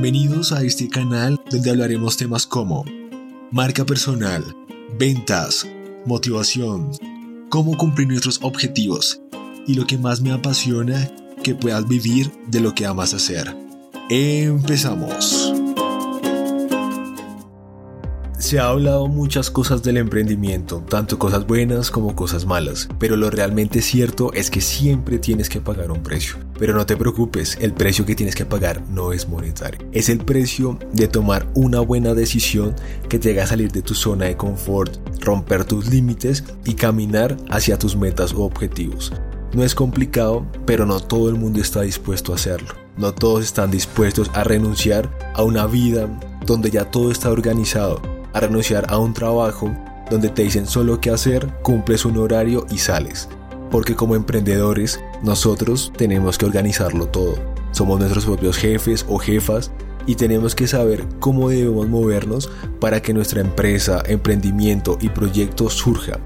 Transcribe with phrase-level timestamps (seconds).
[0.00, 2.84] Bienvenidos a este canal donde hablaremos temas como
[3.50, 4.44] marca personal,
[4.96, 5.66] ventas,
[6.06, 6.92] motivación,
[7.48, 9.20] cómo cumplir nuestros objetivos
[9.66, 11.10] y lo que más me apasiona,
[11.42, 13.52] que puedas vivir de lo que amas hacer.
[14.08, 15.57] Empezamos.
[18.48, 23.28] Se ha hablado muchas cosas del emprendimiento, tanto cosas buenas como cosas malas, pero lo
[23.28, 26.36] realmente cierto es que siempre tienes que pagar un precio.
[26.58, 30.20] Pero no te preocupes, el precio que tienes que pagar no es monetario, es el
[30.20, 32.74] precio de tomar una buena decisión
[33.10, 37.78] que te haga salir de tu zona de confort, romper tus límites y caminar hacia
[37.78, 39.12] tus metas o objetivos.
[39.52, 42.72] No es complicado, pero no todo el mundo está dispuesto a hacerlo.
[42.96, 46.08] No todos están dispuestos a renunciar a una vida
[46.46, 48.00] donde ya todo está organizado,
[48.38, 49.74] a renunciar a un trabajo
[50.10, 53.28] donde te dicen solo qué hacer, cumples un horario y sales.
[53.70, 57.34] Porque como emprendedores, nosotros tenemos que organizarlo todo.
[57.72, 59.70] Somos nuestros propios jefes o jefas
[60.06, 66.18] y tenemos que saber cómo debemos movernos para que nuestra empresa, emprendimiento y proyecto surja.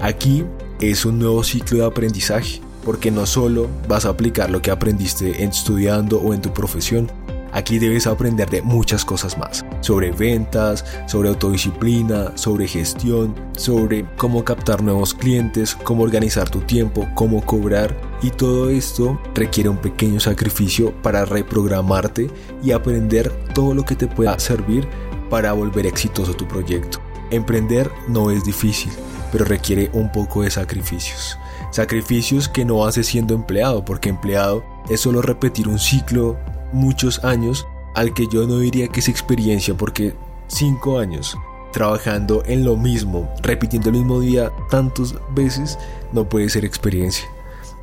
[0.00, 0.44] Aquí
[0.80, 5.44] es un nuevo ciclo de aprendizaje, porque no solo vas a aplicar lo que aprendiste
[5.44, 7.10] en estudiando o en tu profesión,
[7.52, 14.44] Aquí debes aprender de muchas cosas más, sobre ventas, sobre autodisciplina, sobre gestión, sobre cómo
[14.44, 20.20] captar nuevos clientes, cómo organizar tu tiempo, cómo cobrar y todo esto requiere un pequeño
[20.20, 22.30] sacrificio para reprogramarte
[22.62, 24.86] y aprender todo lo que te pueda servir
[25.30, 26.98] para volver exitoso tu proyecto.
[27.30, 28.90] Emprender no es difícil,
[29.30, 31.38] pero requiere un poco de sacrificios.
[31.70, 36.38] Sacrificios que no haces siendo empleado, porque empleado es solo repetir un ciclo
[36.72, 40.14] muchos años al que yo no diría que es experiencia porque
[40.48, 41.36] cinco años
[41.72, 45.78] trabajando en lo mismo, repitiendo el mismo día tantas veces,
[46.12, 47.28] no puede ser experiencia.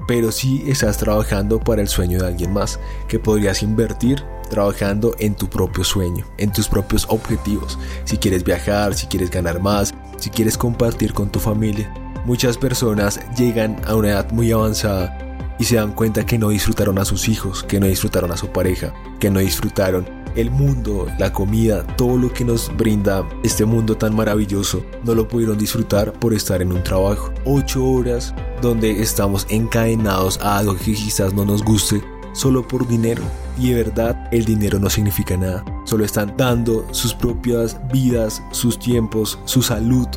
[0.07, 5.35] Pero sí estás trabajando para el sueño de alguien más, que podrías invertir trabajando en
[5.35, 7.79] tu propio sueño, en tus propios objetivos.
[8.03, 11.91] Si quieres viajar, si quieres ganar más, si quieres compartir con tu familia.
[12.25, 15.24] Muchas personas llegan a una edad muy avanzada
[15.59, 18.49] y se dan cuenta que no disfrutaron a sus hijos, que no disfrutaron a su
[18.49, 20.05] pareja, que no disfrutaron
[20.35, 25.27] el mundo, la comida, todo lo que nos brinda este mundo tan maravilloso, no lo
[25.27, 27.33] pudieron disfrutar por estar en un trabajo.
[27.45, 33.23] Ocho horas donde estamos encadenados a algo que quizás no nos guste solo por dinero.
[33.57, 35.63] Y de verdad el dinero no significa nada.
[35.85, 40.07] Solo están dando sus propias vidas, sus tiempos, su salud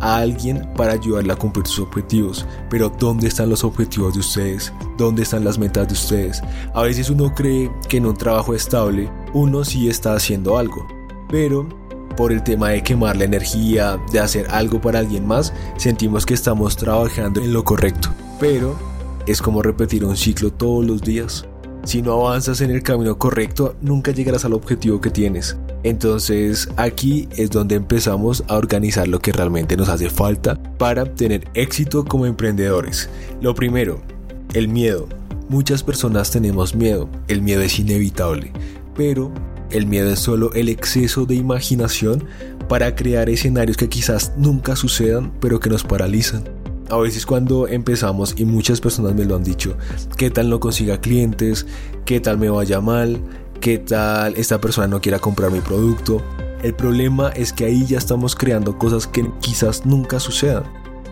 [0.00, 2.46] a alguien para ayudarle a cumplir sus objetivos.
[2.70, 4.72] Pero ¿dónde están los objetivos de ustedes?
[4.96, 6.42] ¿Dónde están las metas de ustedes?
[6.74, 10.86] A veces uno cree que en un trabajo estable uno sí está haciendo algo.
[11.28, 11.68] Pero
[12.16, 16.34] por el tema de quemar la energía, de hacer algo para alguien más, sentimos que
[16.34, 18.10] estamos trabajando en lo correcto.
[18.40, 18.76] Pero
[19.26, 21.46] es como repetir un ciclo todos los días.
[21.86, 25.56] Si no avanzas en el camino correcto, nunca llegarás al objetivo que tienes.
[25.84, 31.48] Entonces aquí es donde empezamos a organizar lo que realmente nos hace falta para tener
[31.54, 33.08] éxito como emprendedores.
[33.40, 34.02] Lo primero,
[34.52, 35.06] el miedo.
[35.48, 38.50] Muchas personas tenemos miedo, el miedo es inevitable,
[38.96, 39.30] pero
[39.70, 42.24] el miedo es solo el exceso de imaginación
[42.68, 46.55] para crear escenarios que quizás nunca sucedan, pero que nos paralizan
[46.90, 49.76] a veces cuando empezamos y muchas personas me lo han dicho,
[50.16, 51.66] qué tal no consiga clientes,
[52.04, 53.20] qué tal me vaya mal,
[53.60, 56.22] qué tal esta persona no quiera comprar mi producto.
[56.62, 60.64] El problema es que ahí ya estamos creando cosas que quizás nunca sucedan,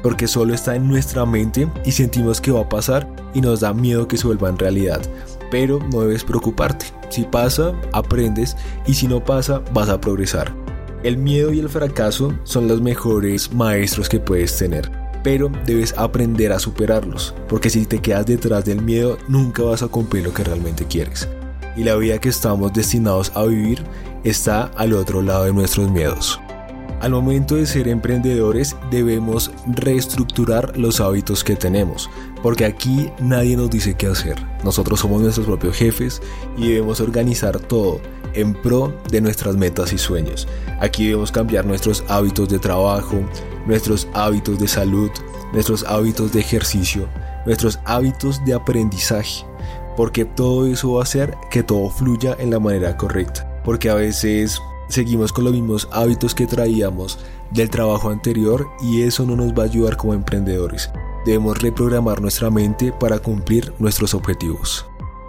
[0.03, 3.73] porque solo está en nuestra mente y sentimos que va a pasar y nos da
[3.73, 5.03] miedo que se vuelva en realidad.
[5.51, 8.57] Pero no debes preocuparte, si pasa, aprendes
[8.87, 10.55] y si no pasa, vas a progresar.
[11.03, 14.91] El miedo y el fracaso son los mejores maestros que puedes tener
[15.25, 19.89] pero debes aprender a superarlos, porque si te quedas detrás del miedo nunca vas a
[19.89, 21.29] cumplir lo que realmente quieres.
[21.77, 23.83] Y la vida que estamos destinados a vivir
[24.23, 26.41] está al otro lado de nuestros miedos.
[27.05, 32.09] Al momento de ser emprendedores debemos reestructurar los hábitos que tenemos,
[32.43, 34.37] porque aquí nadie nos dice qué hacer.
[34.65, 36.23] Nosotros somos nuestros propios jefes
[36.57, 38.01] y debemos organizar todo
[38.33, 40.49] en pro de nuestras metas y sueños.
[40.81, 43.21] Aquí debemos cambiar nuestros hábitos de trabajo,
[43.67, 45.11] nuestros hábitos de salud,
[45.53, 47.07] nuestros hábitos de ejercicio,
[47.45, 49.45] nuestros hábitos de aprendizaje,
[49.95, 53.95] porque todo eso va a hacer que todo fluya en la manera correcta, porque a
[53.95, 54.59] veces
[54.89, 57.19] seguimos con los mismos hábitos que traíamos
[57.51, 60.91] del trabajo anterior y eso no nos va a ayudar como emprendedores.
[61.25, 64.87] Debemos reprogramar nuestra mente para cumplir nuestros objetivos.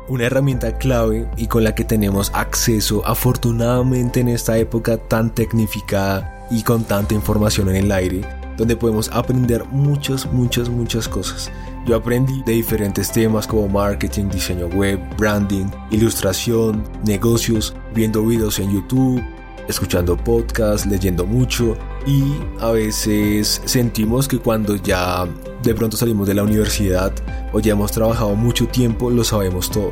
[0.08, 6.48] Una herramienta clave y con la que tenemos acceso afortunadamente en esta época tan tecnificada
[6.52, 8.22] y con tanta información en el aire,
[8.58, 11.52] donde podemos aprender muchas, muchas, muchas cosas.
[11.86, 18.74] Yo aprendí de diferentes temas como marketing, diseño web, branding, ilustración, negocios, viendo videos en
[18.74, 19.24] YouTube,
[19.68, 22.24] escuchando podcasts, leyendo mucho y
[22.60, 25.28] a veces sentimos que cuando ya
[25.64, 27.12] de pronto salimos de la universidad
[27.54, 29.92] o ya hemos trabajado mucho tiempo lo sabemos todo.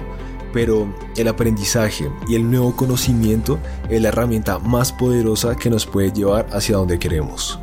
[0.53, 3.57] Pero el aprendizaje y el nuevo conocimiento
[3.89, 7.62] es la herramienta más poderosa que nos puede llevar hacia donde queremos.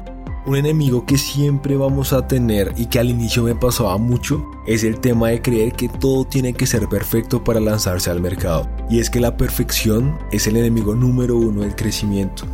[0.50, 4.82] Un enemigo que siempre vamos a tener y que al inicio me pasaba mucho es
[4.82, 8.68] el tema de creer que todo tiene que ser perfecto para lanzarse al mercado.
[8.90, 12.46] Y es que la perfección es el enemigo número uno del crecimiento.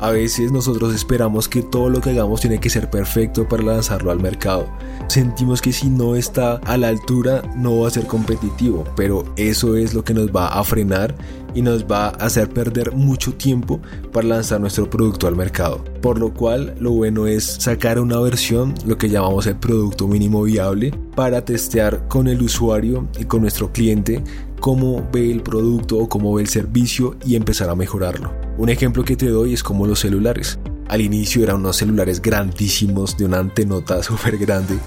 [0.00, 4.10] A veces nosotros esperamos que todo lo que hagamos tiene que ser perfecto para lanzarlo
[4.10, 4.66] al mercado.
[5.08, 9.76] Sentimos que si no está a la altura no va a ser competitivo, pero eso
[9.76, 11.14] es lo que nos va a frenar
[11.54, 13.78] y nos va a hacer perder mucho tiempo
[14.10, 15.84] para lanzar nuestro producto al mercado.
[16.00, 20.44] Por lo cual lo bueno es sacar una versión, lo que llamamos el producto mínimo
[20.44, 24.24] viable, para testear con el usuario y con nuestro cliente
[24.60, 28.49] cómo ve el producto o cómo ve el servicio y empezar a mejorarlo.
[28.60, 30.58] Un ejemplo que te doy es como los celulares.
[30.86, 34.78] Al inicio eran unos celulares grandísimos de una antenota súper grande.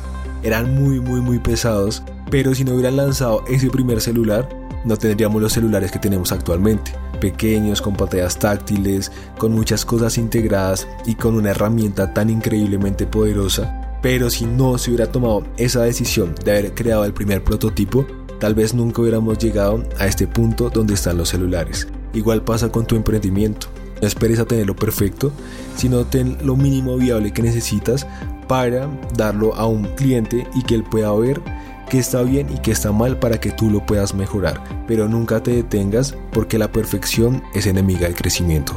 [0.44, 4.48] Eran muy muy muy pesados, pero si no hubieran lanzado ese primer celular,
[4.86, 6.92] no tendríamos los celulares que tenemos actualmente.
[7.20, 13.98] Pequeños, con pantallas táctiles, con muchas cosas integradas y con una herramienta tan increíblemente poderosa.
[14.04, 18.06] Pero si no se hubiera tomado esa decisión de haber creado el primer prototipo,
[18.40, 21.88] tal vez nunca hubiéramos llegado a este punto donde están los celulares.
[22.13, 23.68] Igual pasa con tu emprendimiento.
[24.01, 25.31] No esperes a tenerlo perfecto,
[25.75, 28.06] sino ten lo mínimo viable que necesitas
[28.48, 31.42] para darlo a un cliente y que él pueda ver
[31.89, 34.63] qué está bien y qué está mal para que tú lo puedas mejorar.
[34.88, 38.74] Pero nunca te detengas porque la perfección es enemiga del crecimiento.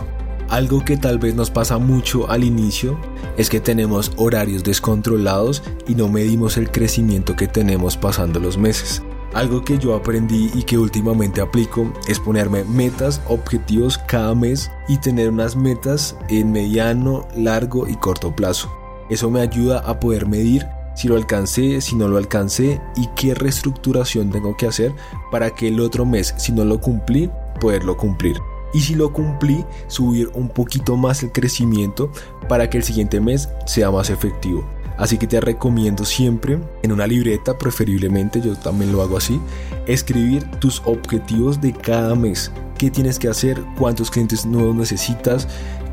[0.49, 2.99] Algo que tal vez nos pasa mucho al inicio
[3.37, 9.03] es que tenemos horarios descontrolados y no medimos el crecimiento que tenemos pasando los meses.
[9.37, 14.97] Algo que yo aprendí y que últimamente aplico es ponerme metas, objetivos cada mes y
[14.97, 18.73] tener unas metas en mediano, largo y corto plazo.
[19.11, 23.35] Eso me ayuda a poder medir si lo alcancé, si no lo alcancé y qué
[23.35, 24.95] reestructuración tengo que hacer
[25.31, 27.29] para que el otro mes, si no lo cumplí,
[27.61, 28.39] poderlo cumplir.
[28.73, 32.11] Y si lo cumplí, subir un poquito más el crecimiento
[32.49, 34.67] para que el siguiente mes sea más efectivo.
[34.99, 39.41] Así que te recomiendo siempre en una libreta, preferiblemente, yo también lo hago así,
[39.87, 42.51] escribir tus objetivos de cada mes.
[42.79, 43.63] ¿Qué tienes que hacer?
[43.79, 45.49] ¿Cuántos clientes nuevos necesitas?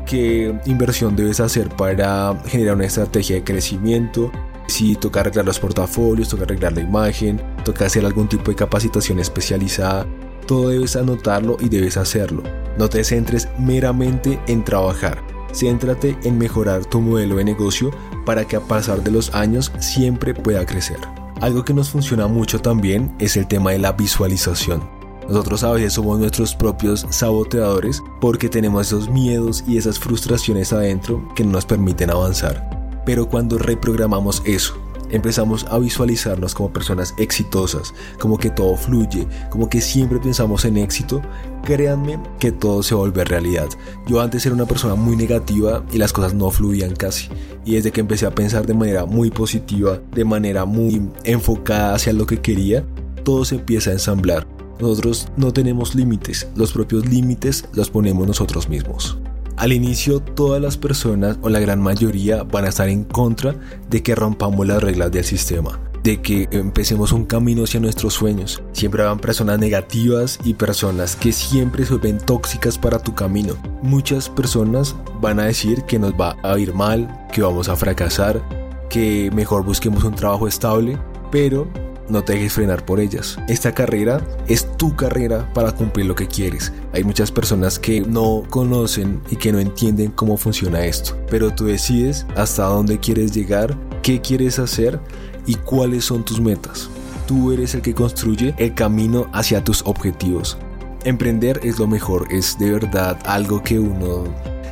[0.06, 4.30] ¿Qué inversión debes hacer para generar una estrategia de crecimiento?
[4.66, 9.18] Si toca arreglar los portafolios, toca arreglar la imagen, toca hacer algún tipo de capacitación
[9.18, 10.06] especializada,
[10.46, 12.42] todo debes anotarlo y debes hacerlo.
[12.78, 15.22] No te centres meramente en trabajar
[15.54, 17.92] Céntrate en mejorar tu modelo de negocio
[18.24, 20.98] para que a pasar de los años siempre pueda crecer.
[21.40, 24.82] Algo que nos funciona mucho también es el tema de la visualización.
[25.28, 31.26] Nosotros a veces somos nuestros propios saboteadores porque tenemos esos miedos y esas frustraciones adentro
[31.34, 33.02] que no nos permiten avanzar.
[33.06, 34.83] Pero cuando reprogramamos eso
[35.14, 40.76] empezamos a visualizarnos como personas exitosas, como que todo fluye, como que siempre pensamos en
[40.76, 41.22] éxito,
[41.64, 43.68] créanme que todo se vuelve realidad.
[44.06, 47.28] Yo antes era una persona muy negativa y las cosas no fluían casi.
[47.64, 52.12] Y desde que empecé a pensar de manera muy positiva, de manera muy enfocada hacia
[52.12, 52.84] lo que quería,
[53.22, 54.46] todo se empieza a ensamblar.
[54.80, 59.16] Nosotros no tenemos límites, los propios límites los ponemos nosotros mismos.
[59.56, 63.54] Al inicio todas las personas o la gran mayoría van a estar en contra
[63.88, 68.62] de que rompamos las reglas del sistema, de que empecemos un camino hacia nuestros sueños.
[68.72, 73.54] Siempre habrán personas negativas y personas que siempre se ven tóxicas para tu camino.
[73.80, 78.42] Muchas personas van a decir que nos va a ir mal, que vamos a fracasar,
[78.90, 80.98] que mejor busquemos un trabajo estable,
[81.30, 81.68] pero
[82.08, 83.38] no te dejes frenar por ellas.
[83.48, 86.72] Esta carrera es tu carrera para cumplir lo que quieres.
[86.92, 91.66] Hay muchas personas que no conocen y que no entienden cómo funciona esto, pero tú
[91.66, 95.00] decides hasta dónde quieres llegar, qué quieres hacer
[95.46, 96.88] y cuáles son tus metas.
[97.26, 100.58] Tú eres el que construye el camino hacia tus objetivos.
[101.04, 104.24] Emprender es lo mejor, es de verdad algo que uno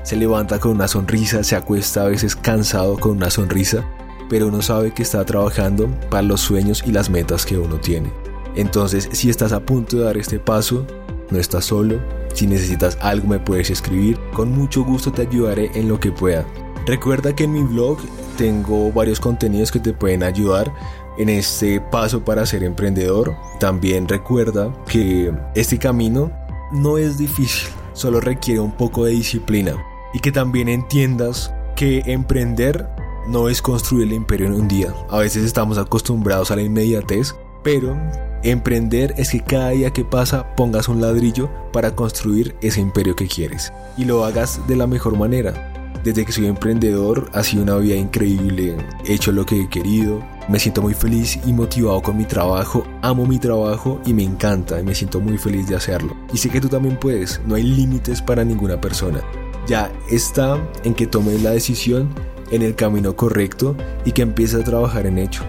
[0.02, 3.84] se levanta con una sonrisa, se acuesta a veces cansado con una sonrisa
[4.32, 8.10] pero uno sabe que está trabajando para los sueños y las metas que uno tiene.
[8.56, 10.86] Entonces, si estás a punto de dar este paso,
[11.30, 12.00] no estás solo.
[12.32, 14.18] Si necesitas algo me puedes escribir.
[14.32, 16.46] Con mucho gusto te ayudaré en lo que pueda.
[16.86, 17.98] Recuerda que en mi blog
[18.38, 20.72] tengo varios contenidos que te pueden ayudar
[21.18, 23.36] en este paso para ser emprendedor.
[23.60, 26.32] También recuerda que este camino
[26.72, 29.76] no es difícil, solo requiere un poco de disciplina
[30.14, 32.88] y que también entiendas que emprender
[33.26, 34.94] no es construir el imperio en un día.
[35.10, 37.96] A veces estamos acostumbrados a la inmediatez, pero
[38.42, 43.28] emprender es que cada día que pasa pongas un ladrillo para construir ese imperio que
[43.28, 45.68] quieres y lo hagas de la mejor manera.
[46.02, 50.20] Desde que soy emprendedor ha sido una vida increíble, he hecho lo que he querido,
[50.48, 54.80] me siento muy feliz y motivado con mi trabajo, amo mi trabajo y me encanta
[54.80, 56.16] y me siento muy feliz de hacerlo.
[56.32, 59.20] Y sé que tú también puedes, no hay límites para ninguna persona.
[59.68, 62.12] Ya está en que tomes la decisión
[62.52, 65.40] en el camino correcto y que empieces a trabajar en ello.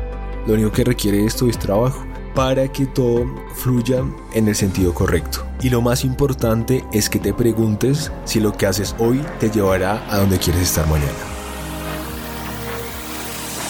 [0.48, 5.45] Lo único que requiere esto es trabajo para que todo fluya en el sentido correcto.
[5.62, 10.03] Y lo más importante es que te preguntes si lo que haces hoy te llevará
[10.12, 11.12] a donde quieres estar mañana.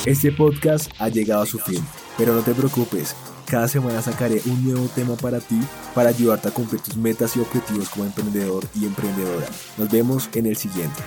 [0.06, 1.86] Este podcast ha llegado a su fin,
[2.18, 5.60] pero no te preocupes, cada semana sacaré un nuevo tema para ti
[5.94, 9.48] para ayudarte a cumplir tus metas y objetivos como emprendedor y emprendedora.
[9.78, 11.02] Nos vemos en el siguiente.